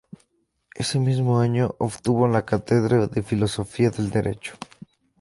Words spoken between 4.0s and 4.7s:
Derecho.